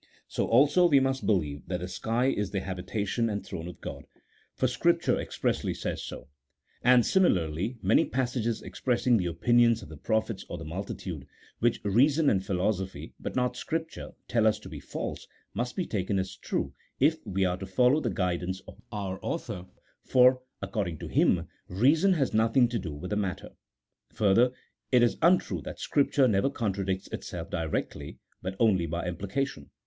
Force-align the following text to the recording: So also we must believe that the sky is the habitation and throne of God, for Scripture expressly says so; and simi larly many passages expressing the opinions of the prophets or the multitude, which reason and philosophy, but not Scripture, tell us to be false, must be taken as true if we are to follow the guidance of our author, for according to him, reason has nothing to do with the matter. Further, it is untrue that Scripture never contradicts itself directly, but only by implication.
So 0.27 0.47
also 0.47 0.87
we 0.87 0.99
must 0.99 1.27
believe 1.27 1.67
that 1.67 1.79
the 1.81 1.87
sky 1.87 2.25
is 2.25 2.49
the 2.49 2.61
habitation 2.61 3.29
and 3.29 3.45
throne 3.45 3.67
of 3.67 3.79
God, 3.81 4.05
for 4.55 4.67
Scripture 4.67 5.19
expressly 5.19 5.75
says 5.75 6.01
so; 6.01 6.27
and 6.81 7.05
simi 7.05 7.29
larly 7.29 7.77
many 7.83 8.05
passages 8.05 8.63
expressing 8.63 9.17
the 9.17 9.27
opinions 9.27 9.83
of 9.83 9.89
the 9.89 9.97
prophets 9.97 10.43
or 10.49 10.57
the 10.57 10.65
multitude, 10.65 11.27
which 11.59 11.79
reason 11.83 12.31
and 12.31 12.43
philosophy, 12.43 13.13
but 13.19 13.35
not 13.35 13.55
Scripture, 13.55 14.13
tell 14.27 14.47
us 14.47 14.57
to 14.61 14.69
be 14.69 14.79
false, 14.79 15.27
must 15.53 15.75
be 15.75 15.85
taken 15.85 16.17
as 16.17 16.35
true 16.35 16.73
if 16.99 17.19
we 17.27 17.45
are 17.45 17.57
to 17.57 17.67
follow 17.67 17.99
the 17.99 18.09
guidance 18.09 18.59
of 18.67 18.81
our 18.91 19.19
author, 19.21 19.67
for 20.03 20.41
according 20.63 20.97
to 20.97 21.07
him, 21.09 21.47
reason 21.67 22.13
has 22.13 22.33
nothing 22.33 22.67
to 22.69 22.79
do 22.79 22.91
with 22.95 23.11
the 23.11 23.15
matter. 23.15 23.51
Further, 24.13 24.51
it 24.91 25.03
is 25.03 25.17
untrue 25.21 25.61
that 25.61 25.79
Scripture 25.79 26.27
never 26.27 26.49
contradicts 26.49 27.07
itself 27.09 27.51
directly, 27.51 28.17
but 28.41 28.55
only 28.59 28.87
by 28.87 29.05
implication. 29.05 29.69